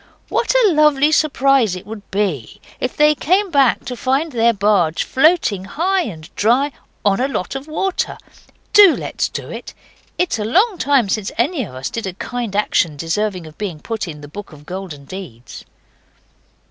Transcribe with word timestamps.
What 0.29 0.51
a 0.65 0.71
lovely 0.73 1.11
surprise 1.11 1.75
it 1.75 1.85
would 1.85 2.09
be 2.09 2.59
if 2.79 2.97
they 2.97 3.13
came 3.13 3.51
back 3.51 3.85
to 3.85 3.95
find 3.95 4.31
their 4.31 4.51
barge 4.51 5.03
floating 5.03 5.65
high 5.65 6.01
and 6.05 6.27
dry 6.35 6.71
on 7.05 7.19
a 7.19 7.27
lot 7.27 7.53
of 7.53 7.67
water! 7.67 8.17
DO 8.73 8.95
let's 8.95 9.29
do 9.29 9.51
it. 9.51 9.75
It's 10.17 10.39
a 10.39 10.43
long 10.43 10.77
time 10.79 11.07
since 11.07 11.31
any 11.37 11.63
of 11.65 11.75
us 11.75 11.91
did 11.91 12.07
a 12.07 12.13
kind 12.13 12.55
action 12.55 12.97
deserving 12.97 13.45
of 13.45 13.59
being 13.59 13.79
put 13.79 14.07
in 14.07 14.21
the 14.21 14.27
Book 14.27 14.51
of 14.51 14.65
Golden 14.65 15.05
Deeds. 15.05 15.65